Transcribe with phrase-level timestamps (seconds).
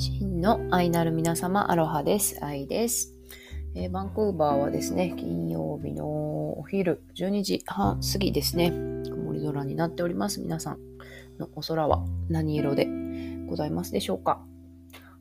[0.00, 2.42] 真の愛なる皆様、アロハです。
[2.42, 3.14] 愛です。
[3.74, 10.40] えー、バンクーバーはですね、金曜日のお昼12時半過ぎですね、曇り空になっております。
[10.40, 10.78] 皆さん
[11.38, 12.88] のお空は何色で
[13.46, 14.42] ございますでしょうか？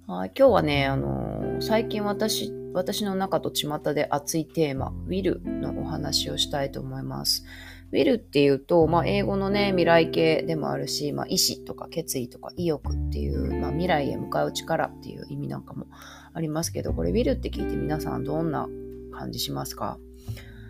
[0.07, 7.43] はい今日はね、あのー、最近私、私の中と巷で熱いテーマ、ウィルのお話をしたいと思います。
[7.91, 15.87] ウィルっていうと、まあ、英語のね、未来形でもあるし、まあ、意志とか決意とか意欲っていう、まあ、未来へ向かう力っていう意味なんかも
[16.33, 18.67] ありますけど、これウィルって聞いて皆さんどんな
[19.11, 19.97] 感じしますか？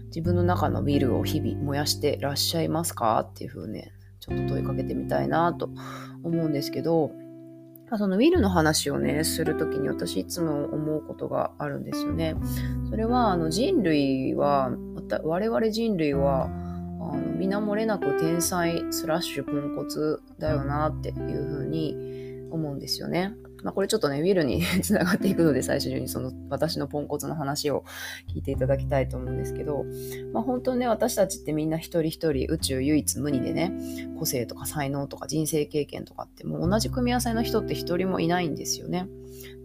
[0.05, 3.19] 自分の中のウィルを日々燃やしてらっしゃいますか？
[3.29, 3.91] っていうふうね、
[4.21, 5.69] ちょっと問いかけてみたいなと
[6.23, 7.11] 思うんですけど、
[7.97, 12.35] そのウィルの話をね、するときに私いつも思うことがあるんですよね。
[12.89, 14.71] それはあの人類は、
[15.23, 23.33] 我々人類はあの皆漏れなく天才スラッシュポンコツだよなっていうふうに思うんですよね。
[23.63, 27.83] まあ、これちょっとね、ウィルに つながっていくので、最終にその私のポンコツの話を
[28.33, 29.85] 聞いていただきたいと思うんですけど、
[30.33, 33.73] まあ、本当にね、私たちってみんな一人一人宇宙唯一無二でね、
[34.17, 39.07] 個性とか才能とか人生経験とかってもう同じ組み合わせの人って一人もいないんですよね。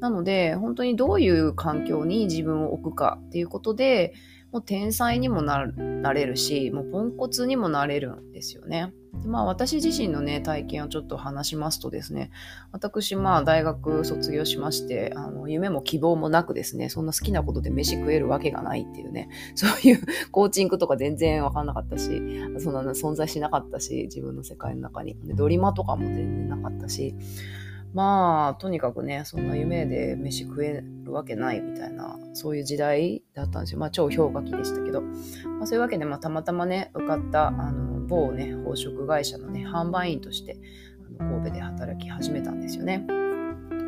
[0.01, 4.15] なので、本当にどういう環境に自分を置くかっていうことで、
[4.55, 5.67] もう天才にもな
[6.13, 8.93] れるし、もうポンコツにもなれるんですよね。
[9.27, 12.31] まあ私自身のね、体験をちょっと話しますとですね、
[12.71, 22.23] 私まあ大学卒業しまして、あの夢も希望もなくですね、そんな好きなことで飯食えるわけがないっていうね、 そういうコーチングとか全然わかんなかったし、
[22.61, 25.17] そんな存在しなかったし、自分の世界の中に。
[25.35, 27.17] ドリマとかも全然なかったし、
[27.95, 33.79] まあ、とにかくね、そんな夢で飯食えるわけないみたいな、そういう時代だったんですよ。
[33.79, 35.01] まあ、超氷河期でしたけど。
[35.01, 40.59] まあ、そういうわけで、まあ、たまたまね、受かった、あの、某ね、宝飾会社のね、販売員として、
[41.19, 43.07] あの神戸で働き始めたんですよね。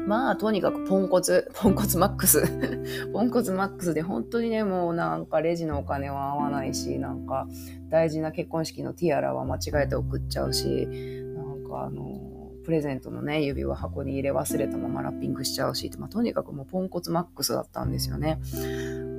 [0.07, 2.45] まあ、とにかくポンコツ、ポンコツマックス。
[3.13, 7.49] ポンコツマックスで、本当にね、もうなんかレジのお金は合わないし、なんか
[7.89, 10.87] 大事な結婚式のティアラは間違えて送っちゃうし、
[11.35, 12.36] なんかあの、
[12.67, 18.41] プレゼントのね、指輪箱に入れ忘れたままラッピングしちゃうし、まあ、とにかくもうポンコツマックスだったんですよね。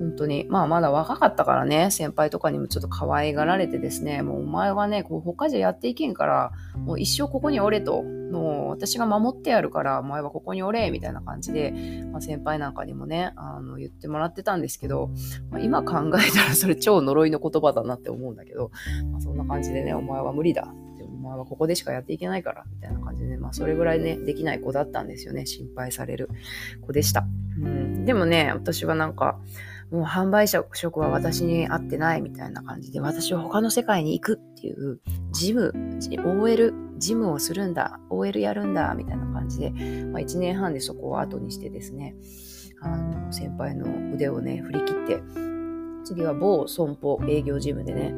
[0.01, 0.45] 本当に。
[0.49, 8.03] まあまだ若かったからね、先輩とかにもちょっと可愛がられてですね、もうお前はね、こう他じゃやっていけんから、もう一生ここにおれと。
[8.03, 11.71] もう私が守ってやるから、お前はここにおれ、みたいな感じで、
[12.11, 15.09] まあ、先輩なんかにもね、あの言ってもらってたんですけど、
[15.49, 18.71] まあ、今考えたらそれ超呪いの言葉だなって思うんだけど、
[19.13, 20.67] まあ、そんな感じでね、お前は無理だ。
[21.27, 25.45] お前はここでしかやっていけないから、みたいな感じでね、まあそれぐらいね、できない子だったんですよね。
[25.45, 26.29] 心配される
[26.85, 27.25] 子でした。
[27.61, 29.39] うん、でもね、私はなんか、
[29.91, 34.99] もう販売職は私に合ってないみたいな感じで、私は他の世界に行くっていう、
[35.31, 35.73] ジム、
[36.25, 39.69] OL、ジムをするんだ、OL やるんだ、みたいな感じで、
[40.11, 42.15] まあ、1年半でそこを後にしてですね、
[42.81, 45.21] あの、先輩の腕をね、振り切って、
[46.03, 48.13] 次は某損保営業ジムでね、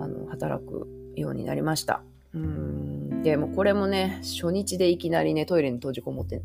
[0.00, 2.02] あの、働くようになりました。
[2.36, 2.76] うん。
[3.22, 6.40] でもこれもね初日でいきなりねトイレに閉じこもって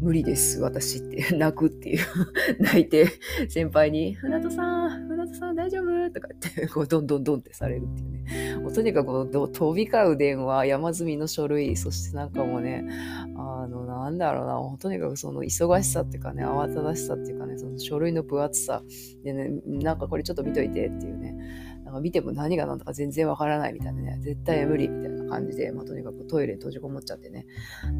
[0.00, 2.06] 無理です私って 泣くっていう
[2.58, 3.06] 泣いて
[3.50, 8.22] 先輩に「船戸さん船戸さん大丈夫?」とか言ってこうどんどんどんってされるっていうね。
[8.62, 12.86] もうとにかく飛び交う電話山積みの書類そしてなんかもうね
[13.36, 18.82] あのなんだろうなとにかくその忙しさっていうかね慌ただしさっていうかねその書類の分厚さ
[19.22, 21.31] でねなんかこれちょっと見といてっていうね。
[21.92, 27.46] なんか見ても何が何だか全然わからないみたいなね絶対無理みたいな感じで、まあ、とにかくトイレに閉じこもっちゃってね、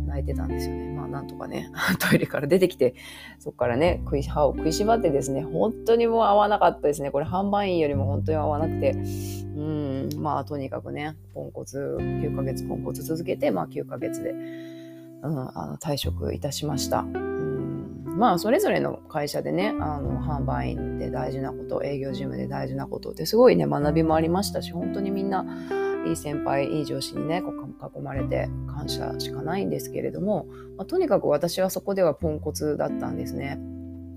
[0.07, 0.93] 泣いてたんですよね。
[0.93, 1.71] まあ、なんとかね、
[2.01, 2.95] トイレから出てきて、
[3.39, 7.11] そこからね、食い歯を食いしばってですね、本当にもう合わなかったですね。
[7.11, 14.45] これ販売員よりも本当に合わなくて、うん、まあ、とにかくね、ポンコツ、9ヶ月ポンコツ続けて、まあ、9ヶ月で、うん、
[15.23, 17.32] あの退職いたしました。
[18.23, 25.45] まあそれぞれの会社でねあの販売員で大事なこと営業事務で大事なことってすごいね学びもありましたし本当にみんな
[26.07, 27.43] いい先輩、いい上司にね、
[27.81, 30.47] 囲まれて感謝しかないんですけれども、
[30.77, 33.61] まあ、とにかく私はそこではポンコツだったんですね。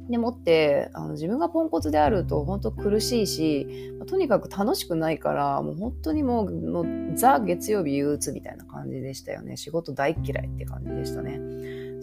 [0.10, 6.86] でもってあの自分がポンコツであると本当苦しいし、まあ、とにかく楽しくないからもう本当にもうもう
[7.16, 9.58] ザ月曜日憂鬱みたいな感じでしたよね。
[9.58, 11.40] 仕事大嫌いって感じでしたね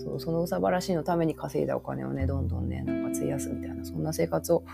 [0.03, 4.65] そうそのうさばらしいのために稼いだお金をねどんどんねなんか費やすみたいなそんな生活を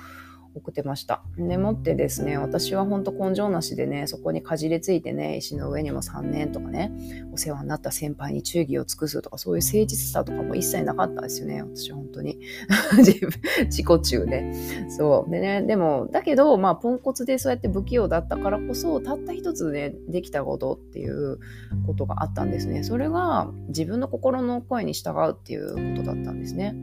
[0.55, 1.23] 送ってました。
[1.37, 6.93] でもってですね、私は本当根性なしでね、そこにかじりついてね、石の上にも3年とかね、
[7.33, 12.39] お世話になった先輩に忠義を尽くすとか、そういう誠実さとかも一切なかったですよね、私本当に。
[12.99, 13.31] 自分、
[13.67, 14.53] 自己中で。
[14.89, 15.31] そう。
[15.31, 21.39] でね、でも、だけど、まあ、ポンコツでそうやって不器用だったからこそ、たった一つね、できたことっていう
[21.87, 22.83] ことがあったんですね。
[22.83, 26.75] それが、自分の心の声に従うっていうことだったんですね。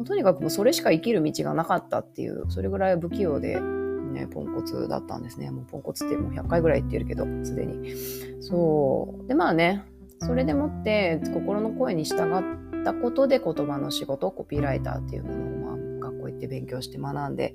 [0.00, 5.50] もうとにかくもうそれしか生きる道がなかったっていう、それぐらい不器用で、ね、ポンコツだったんですね。
[5.50, 7.94] もうポンコツってもう100回ぐらい言ってるけど、すでに。
[8.40, 9.28] そう。
[9.28, 9.84] で、まあね、
[10.20, 17.54] それでもって心の声に従ったことで言葉の仕事、コピーライターっていうものを、まあ、学校行って勉強して学んで、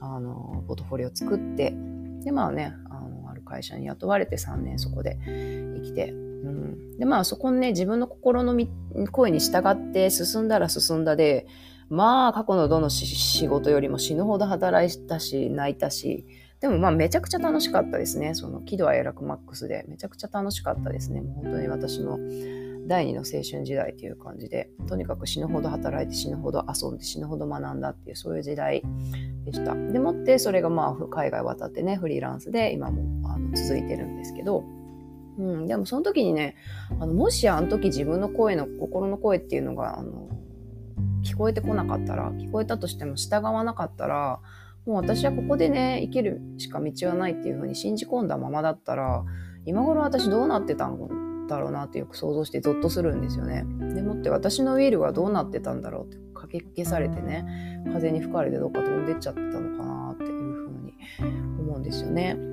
[0.00, 1.74] あの、ポートフォリオ作って、
[2.24, 8.56] で、まあね、あの、ある会社に雇われて3年そこで生きて、うん、でまあそこにね自分の心の
[9.10, 11.46] 声に従って進んだら進んだで
[11.92, 16.24] まあ過去のどの仕事よりも死ぬほど働いたし泣いたし
[16.60, 18.34] でもまあめちゃくちゃ楽しかったですね。
[18.34, 21.20] その喜怒哀楽マックスでめちゃくちゃ楽しかったですね。
[21.20, 22.18] もう本当に私の
[22.86, 28.82] 第二の青春時代という感じでとにかく死ぬほど働いて死ぬほど遊んで死ぬほど学んだっていうそういう時代
[29.44, 29.74] でした。
[29.74, 34.64] でもってそれがまあ海外渡ってねフリーランスで今もあの続いてるんですけど。
[35.38, 36.56] うん、でもその時にね
[37.00, 40.28] あのもしあの時自分の声の心の声っていうのがあの
[41.32, 44.40] 聞こえてこなかったら聞こえたとしても従わなかったら
[44.84, 49.24] もう私はここでね生きるしか道はないっていうふうに信じ込んだままだったら
[49.64, 53.64] 今頃私どうなってたんだろうなってよく想像してゾッとするんですよね。
[53.94, 57.46] でもって私のウィルはどうなってたんだろうってかき消されてね
[57.92, 60.94] 風に吹かれてどっか飛んでっちゃってたのかなっていうふうに
[61.60, 62.51] 思うんですよね。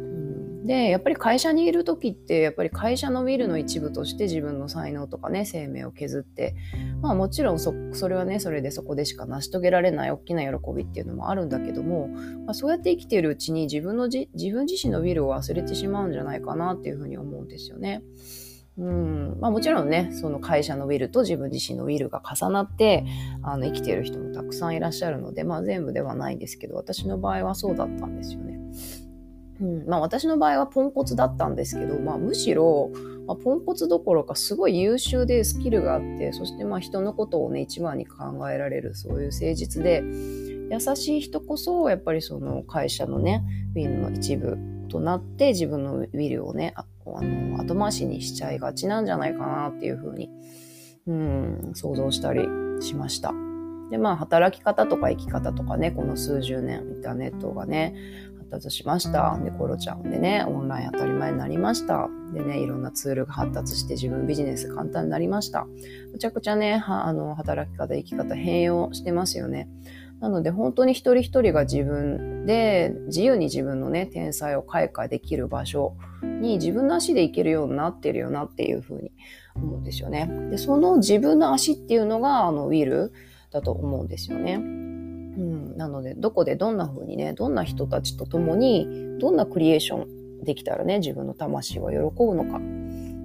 [0.65, 6.55] でやっぱり会社にいる時ってやっぱり会社のウィルの一部として自分の才能とかね生命を削って
[7.01, 7.73] まあもちろんそ
[8.07, 12.07] れはねそれでそこでしか成し遂げられない大きな喜びっていうのもあるんだけども、
[12.45, 18.03] まあ、そうやって生きているうちに自分の自分自身のウィルを忘れてしまうんじゃないかなっていうふうに思うんですよね。
[18.77, 23.05] うんまあ、もちろんねその会社のウィルと自分自身のウィルが重なって
[23.43, 28.48] あの生きている人もたくさんいらっしゃるので、まあ、全部ではないんですけど私の場合はそうだったんですよね。
[29.61, 32.91] うんまあ、私の場合はポンコツだったんですけど、まあ、むしろ、
[33.27, 40.01] まあ、ポンコツどころかすごい優秀でスキルがあってそしてまあ人のことをね一番に考えられるそういう誠実で
[40.71, 43.43] 優しい人こそやっぱりその会社のね
[43.75, 44.57] ウィルの一部
[44.87, 50.29] となって自分のウィルをねあの後回しにしちゃいがちなんじゃないかなっていうふうに、
[51.07, 52.41] うん、想像したり
[52.81, 53.33] しました。
[53.89, 57.95] でまあ働き方とか生き方とかねこの数十年インターネットがね
[58.49, 59.39] 達しました。
[59.43, 62.09] で、コロちゃんでね、オンライン当たり前になりました。
[62.33, 65.65] でね、いろんなツールが発達して自分ビジネス簡単になりました。
[66.11, 69.69] むちゃくちゃね、あの働き方、生き方変容してますよね。
[70.19, 79.11] なので本当に一人一人が自分で自由に自分のね、天才を開花できる場所に自分の足で行けるようになってるよなっていうふうに
[79.55, 80.29] 思うんですよね。
[80.51, 83.13] で、その自分の足っていうのがあのウィル
[83.51, 84.59] だと思うんですよね。
[85.79, 92.59] なのでどこでどんな風にねどんな人たちと共にどんなクリエーションできたらね自分の魂は喜ぶのか。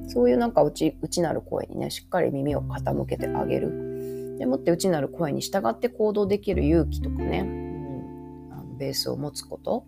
[0.07, 4.37] そういうなんか内内なる声にねしっかり耳を傾けてあげる。
[4.39, 9.85] でもって内なる声に従って行動できる勇気とかね、うん、あのベースを持つこと。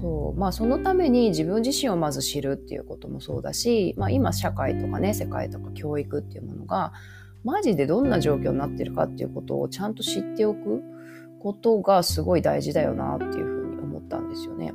[0.00, 6.92] そうまあそのために自分自身をまず知るっていうこともそうだし、まあ、今社会とかね世界とか教育っていうものが
[7.42, 10.82] マジでどんな状況になってるかっていうことをちゃんと知っておく。
[11.40, 14.72] ことがすごい大事だよなっていうふうに思ったんですよね。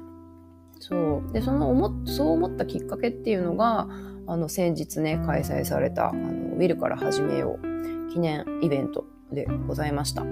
[0.79, 3.87] そうでその思そう思ったきっかけっていうのが
[4.27, 10.23] あの先日ね開催されたあのウィルから始めよう記念イベントでございました。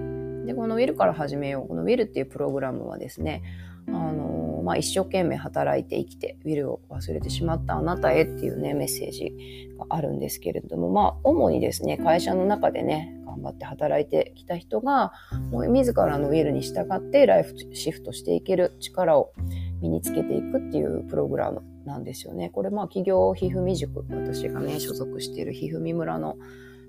[0.46, 3.42] でこのウィルから始めようこのウィルっていうプログラムはですね
[3.88, 9.32] あの、まあ、一生懸命働いて生きてウィルを忘れてしまったあなたへっていうねメッセージ
[9.78, 15.12] があるんですけれどもまあ主にですね会社の中でね頑張って働いてきた人が
[15.52, 19.34] もう自らのウィルに従ってライフシフトしていける力を
[19.82, 22.50] 身につけていくっていうプログラムなんですよね。
[22.50, 26.38] これまあ企業ひふみ塾私がね所属しているひふみ村の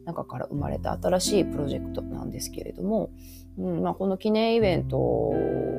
[0.05, 3.11] 中から生まれた新しいプロジェクトなんですけれども、
[3.59, 5.33] うんまあ、この記念イベント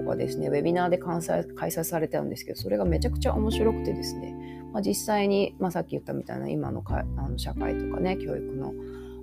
[0.08, 4.36] がですねウェビナーで開催開催されたんですけどそれがめちゃくちゃ面白くてですね、
[4.74, 8.74] まあ、実際に、まあ、さっき言ったみたいな今のかあの社会とかね教育の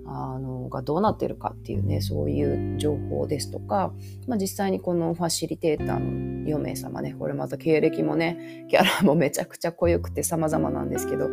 [0.05, 3.93] あのがどうなってるかっていうねそういう情報ですとか、
[4.27, 11.29] まあ、実際にこのファシリテーターの4名様ねこれまた経歴もねキャラもめちゃくちゃ濃ゆくて様々なんですけど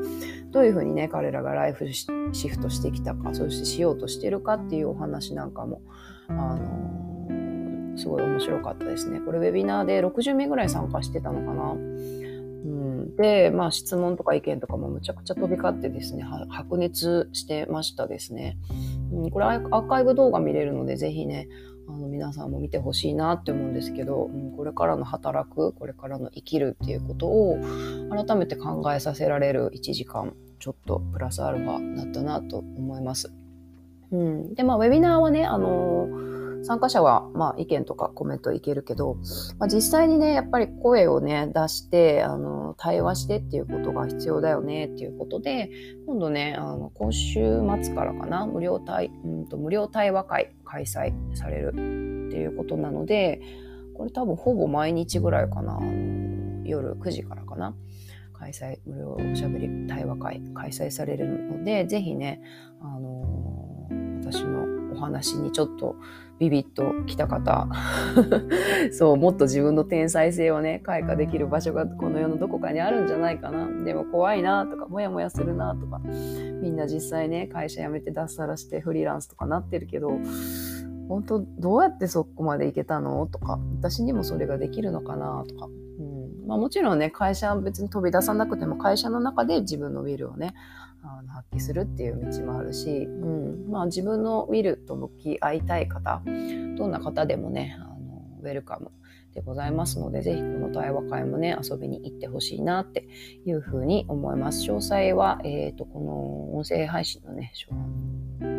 [0.50, 2.06] どういうふうにね彼らがライフシ
[2.48, 5.82] フトしてきたかそしてしようとしてるかっていうお話なんかも
[6.28, 7.00] あの
[7.96, 9.20] すごい面白かったですね。
[9.20, 11.74] これウェビナーで60名ぐらい参加してたのかな。
[12.64, 18.58] うん、で、まあ質問とか意見とかもむちゃくちゃ飛び交ってですね、白熱してましたですね。
[19.12, 21.48] うん、これアーカイブ動画見れるので、ぜひね、
[21.88, 27.58] あの皆さんも見てほしいなって思うんですけど、うん、これからの働くこれからの生きるっていうことを
[28.10, 33.32] 改めて考えさせられる1時間ちょっとプラスアルファだったなと思います。
[34.12, 36.29] うん、でまあウェビナーはねあのー
[36.62, 39.16] 参加者は、まあ、意見とかコメントいけるけど、
[39.58, 45.70] まあ、実際にね、やっぱり声をね、出して、あの、対話してっていうことが必要だよねっていうことで、
[46.06, 51.78] 今度ね、あの、今週末からかな、無料対、うんと、無料対話会開催されるって
[52.36, 53.40] いうことなので、
[53.96, 57.74] これ多分ほぼ毎日ぐらいかな、あの夜9時からかな。
[58.40, 62.40] 開催、無料おしゃべり対話会開催されるので、ぜひね、
[62.80, 63.86] あの
[64.22, 64.69] 私の
[65.00, 65.96] お話にちょっと
[66.38, 67.68] ビビッと来た方。
[68.92, 73.84] そうもっと自分の天才性をね開花できる場所がこの世のどこかにあるんじゃないかな。
[73.84, 76.00] でも怖いなとかモヤモヤするなとか。
[76.62, 80.12] みんな実際ね会社辞めて脱サラしてフリーランスとかなってるけど
[81.08, 83.58] 本当どうやってそこまで行けたのとか。
[83.78, 86.46] 私にもそれができるのかなとか、うん。
[86.46, 90.54] まあ、もちろんね会社は別に飛び出さなくても会社の中で自分のウィルをね
[91.02, 93.70] あの発揮するっていう道もあるし、うん。
[93.70, 96.22] まあ、自分のウィルと向き合いたい方
[96.76, 98.90] どんな方でもねあのウェルカム
[99.34, 103.06] でございますのでぜひこの対話会もね遊びに行ってほしいなって
[103.44, 104.62] いうふうに思います。
[104.68, 107.52] 詳細は、えーと、この音声配信のね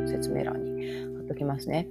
[0.08, 1.88] 説明欄に貼っときますね。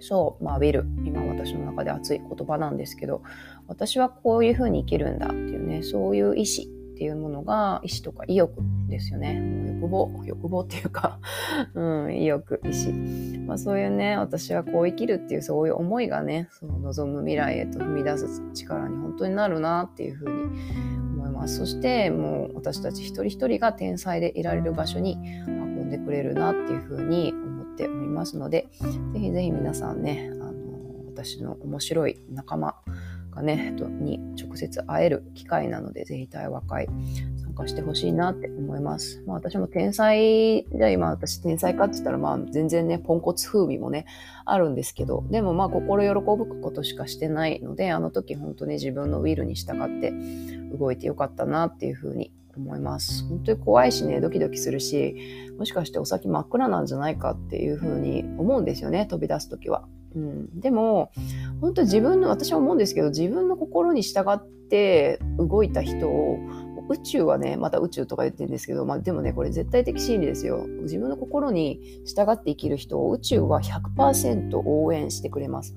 [0.00, 3.22] そう、まあ、ウィル、今私の中で熱い言葉なんですけど、
[3.68, 8.52] 私はこういうふうに生きるんだっていうね、そういう意志っていうものが意志とか意欲
[8.88, 9.42] ですよね。
[9.80, 11.18] 欲望、欲望っていうか
[11.74, 12.92] うん、意欲、意志。
[13.46, 20.32] まあそういうね、私はこう生きるっていうそういう思いがね、その望む未来へと踏み出す力に本当になるなっていうふうに
[21.16, 21.56] 思います。
[21.56, 28.68] そしてもう私たち一人一人が天才でいられる場所に運んでくれるなっていうふうに思っておりますので、
[29.12, 30.54] ぜひぜひ皆さんね、あの
[31.12, 32.76] 私の面白い仲間、
[33.34, 36.88] がね、に直接会える機会なので、ぜひ対話会
[37.42, 39.22] 参加してほしいなって思います。
[39.26, 44.06] まあ私も天才、じゃあ今私天才かって言ったらまあ全然ね、ポンコツ風味もね、
[44.44, 50.12] あるんですけど、でもまあ心喜ぶことしかしてないので、あの時本当に自分のウィルに従って
[50.76, 53.26] 動いてよかったなっていうふうに思います。
[53.28, 55.16] 本当に怖いしね、ドキドキするし、
[55.58, 59.86] もしかしてお先真っ暗なんじゃないかっていうふうに思うんですよね、飛び出す時は。
[60.14, 61.10] うん、でも
[61.60, 66.38] 本当自分の私は思うんですけど自分の心に従って動いた人を
[66.88, 70.66] 宇宙はねまた宇宙とか言ってるんですけど、まあ、でもねこれ絶対的真理ですよ。
[70.82, 75.74] 自分の心に従って生きる人を宇宙は100%応援してくれます。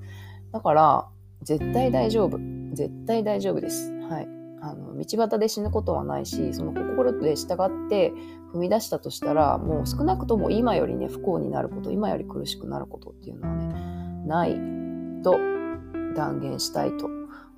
[0.52, 1.08] だから
[1.42, 2.38] 絶対大丈夫。
[2.74, 3.92] 絶対大丈夫です。
[4.10, 4.37] はい。
[4.60, 8.12] あの道端で死ぬことはないしその心で従って
[8.54, 14.54] 踏み出したとしたらもう少なくとも今よりね不幸になること今より苦しくなることっていうのはねない
[15.22, 15.38] と
[16.14, 17.08] 断言したいと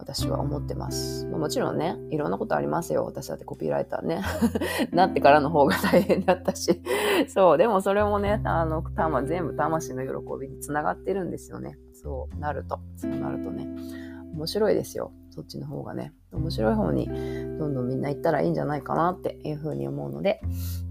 [0.00, 1.26] 私は思ってます。
[1.26, 3.04] もちろんね、いろんなことありますよ。
[3.04, 4.23] 私だってコピーライターね。
[4.92, 6.80] なってからの方が大変だったし。
[7.28, 8.83] そう、でもそれもね、あの、
[9.26, 11.78] 全部魂の喜びにつながってるんですよね。
[11.92, 12.80] そうなると。
[12.97, 13.69] そうなるとね。
[14.35, 15.12] 面白いですよ。
[15.31, 16.13] そっちの方がね。
[16.33, 17.07] 面白い方に
[17.59, 20.41] どんどんみんな行ったらいいんじゃないかなっていうふうに思うので、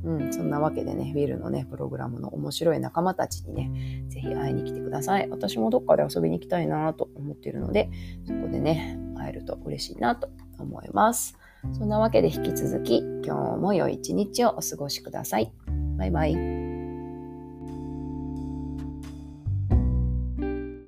[0.03, 5.29] うん、そんなわけでね、ウィルのね、プログラムの面白い仲間たちにね、ぜひ会いに来てください。
[5.29, 7.89] 私もどっかで遊びに行きたいなと思っているので、
[8.25, 11.37] そこでね、会えると嬉しいなと思います。
[11.73, 15.51] そんなわけで引き続き、今日も良い一日をお過ごしください。
[15.97, 16.58] バイバイ。